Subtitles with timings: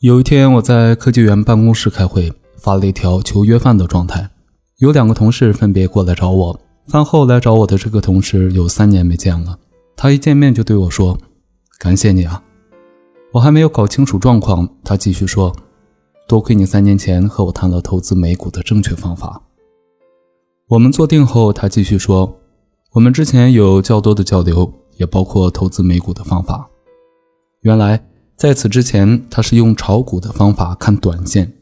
[0.00, 4.30] 有一天，我在科技园办公室开会，发了一条求约饭的状态。
[4.78, 6.58] 有两个同事分别过来找我。
[6.86, 9.58] 饭后来找我的这个同事有三年没见了，
[9.94, 11.18] 他一见面就对我说
[11.78, 12.42] ：“感谢你啊。”
[13.32, 15.54] 我还没有搞清楚状况，他继续说
[16.26, 19.42] ：“多亏你三年前和我谈了投资美股的正确方法。”
[20.68, 22.40] 我们坐定后，他继续说
[22.92, 26.70] ：“我们之前有较多的交流，也包括投资美股的方法。
[27.60, 28.02] 原来。”
[28.40, 31.52] 在此之前，他是用炒股的方法看短线。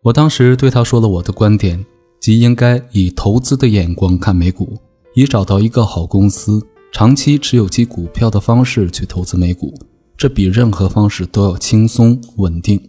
[0.00, 1.84] 我当时对他说了我的观点，
[2.20, 4.78] 即应该以投资的眼光看美股，
[5.16, 9.74] 以找到一个好公司、长期持有其股票的方式去投资美股，
[10.16, 12.80] 这比任何方式都要轻松稳定。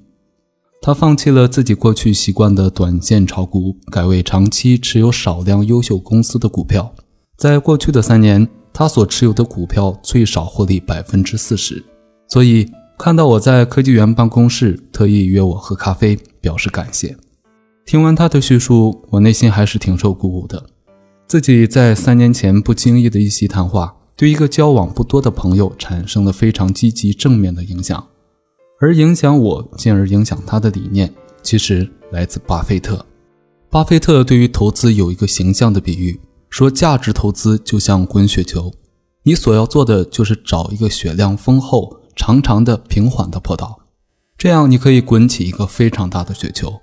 [0.80, 6.94] 他放弃了自己过去习惯的短线炒股，改为长期持有少量优秀公司的股票。
[7.38, 11.84] 在过去的三年，他所持有的股票最少获利百分之四十，
[12.28, 12.70] 所以。
[13.04, 17.18] 看到我在科技园办公室，特意约我喝咖啡，表示感谢。
[17.84, 20.64] 听完他的叙述，我内心还是挺受鼓舞的。
[21.26, 28.06] 自己在三年前不经意的一席谈话，对一个交往不多的朋友产生了非常积极正面的影响，
[28.80, 33.04] 而影响我，进而影响他的理念，其实来自巴菲特。
[33.72, 36.22] 巴菲特对于投资有一个形象的比喻，
[36.52, 38.72] 说价值投资就像滚雪球，
[39.24, 41.98] 你所要做的就是找一个雪量丰厚。
[42.16, 43.80] 长长的、平缓的坡道，
[44.38, 46.82] 这样你可以滚起一个非常大的雪球。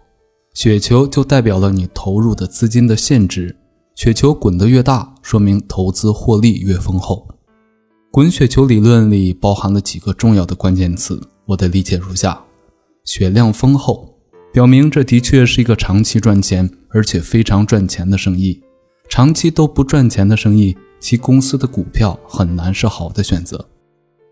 [0.54, 3.56] 雪球就代表了你投入的资金的限制。
[3.94, 7.28] 雪球滚得越大，说明投资获利越丰厚。
[8.10, 12.40] 滚雪球理论里包含了几个重要的关键词，我的理解如下：
[13.04, 14.14] 雪量丰厚，
[14.52, 18.60] 表明这的确是一个长期赚钱而且非常赚钱的生意。
[19.08, 23.68] 长期都不赚钱的生意，其公司的股票很难是好的选择。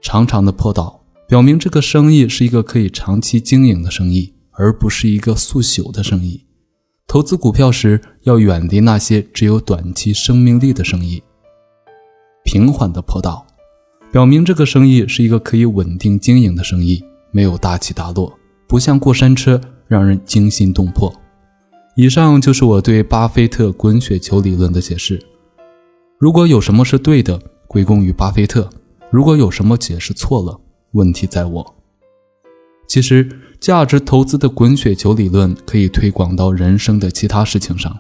[0.07, 6.45] 长长的坡道表明这个生意是一个可以长期经营的生意，而不是一个速朽的生意。
[7.09, 11.21] 投资股票时要远离那些只有短期生命力的生意。
[12.45, 13.45] 平缓的坡道
[14.13, 17.03] 表明这个生意是一个可以稳定经营的生意，
[17.33, 18.33] 没有大起大落，
[18.69, 21.13] 不像过山车让人惊心动魄。
[21.97, 25.21] 以上就是我对巴菲特滚雪球理论的解释。
[26.17, 28.71] 如果有什么是对的，归功于巴菲特。
[29.11, 30.61] 如果有什么解释错了，
[30.93, 31.75] 问题在我。
[32.89, 33.29] 其实，
[33.61, 37.97] 价值投资的滚雪球理论可以推广到人生的其他事情上。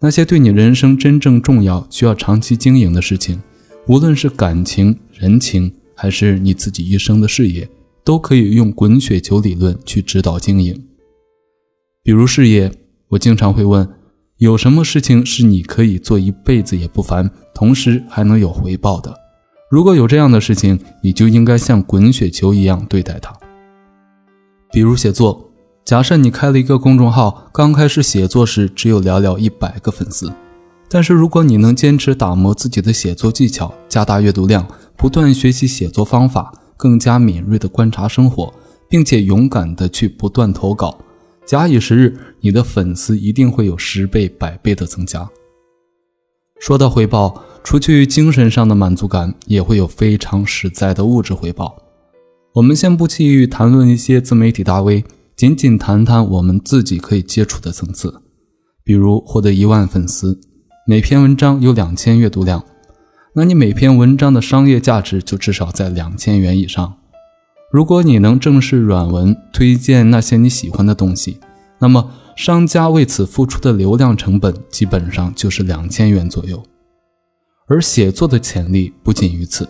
[0.00, 3.42] 那些对你人生真正重要、需要长期经营的事情，
[3.88, 7.68] 无论是感情、人情，还是你自己一生的事业，
[8.04, 10.86] 都可以用滚雪球理论去指导经营。
[12.02, 12.70] 比如事业，
[13.08, 13.88] 我经常会问：
[14.38, 19.25] 有什么事情是你可以做一辈子也不烦，同时还能有回报的？
[19.68, 23.36] 如果有这样的事情，你就应该像滚雪球一样对待它。
[24.70, 25.50] 比如写作，
[25.84, 30.32] 假设你开了一个公众号，刚开始写作时只有寥寥一百个粉丝，
[30.88, 34.64] 但是如果你能坚持打磨自己的写作技巧，加大阅读量，
[34.96, 38.54] 不断学习写作方法，更加敏锐地观察生活，
[38.88, 40.96] 并且勇敢地去不断投稿，
[41.44, 45.28] 假以时日，你的粉丝一定会有十倍、百倍的增加。
[46.60, 47.42] 说到回报。
[47.66, 51.76] 除去精神上的满足感，也会有非常实在的物质回报。
[52.54, 55.04] 我们先不去谈论一些自媒体大 V，
[55.34, 58.22] 仅仅谈谈我们自己可以接触的层次。
[58.84, 60.38] 比如获得一万粉丝，
[60.86, 62.62] 每篇文章有两千阅读量，
[63.34, 66.94] 那你每篇文章的商业价值就至少在两千元以上。
[67.72, 71.40] 如果你能正式软文推荐那些你喜欢的东西，
[71.80, 76.62] 那么商家为此付出的流量成本基本上就是两千元左右。
[77.68, 79.68] 而写作的潜力不仅于此，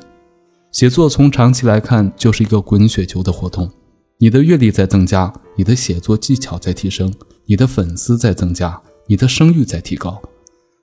[0.70, 3.70] 写作从长期来看就是一个滚雪球的活动。
[4.18, 7.10] 你的阅历在增加，你的写作技巧在提升，
[7.46, 10.20] 你的粉丝在增加，你的声誉在提高。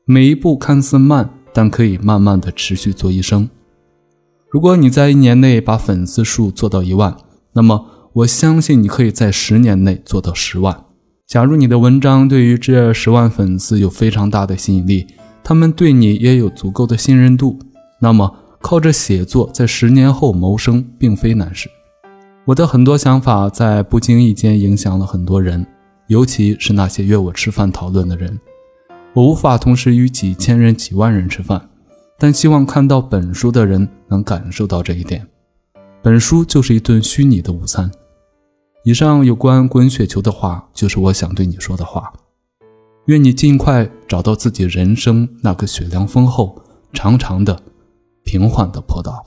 [0.05, 3.47] 每一步看似慢，但可以慢慢的持续做一生。
[4.49, 7.15] 如果你在一年内把粉丝数做到一万，
[7.53, 10.85] 那么我相信你可以在十年内做到十万。
[11.27, 15.05] 假如你的文章对于这十万粉丝有非常大的吸引力。
[15.43, 17.59] 他们对你也有足够的信任度，
[17.99, 21.69] 那么靠着写作在十年后谋生并非难事。
[22.45, 25.65] 我的很多想法在不经意间影响了很多人，
[26.07, 28.39] 尤其是那些约我吃饭讨论的人。
[29.13, 31.69] 我无法同时与几千人、几万人吃饭，
[32.17, 35.27] 但希望看到本书的人能感受到这一点。
[36.01, 37.91] 本书就是一顿虚拟的午餐。
[38.83, 42.11] 以上有关滚雪球的话，就是我想对你说的话。
[43.07, 46.61] 愿你尽快找到自己人生那个雪量丰厚、
[46.93, 47.61] 长长的、
[48.23, 49.21] 平缓的坡道。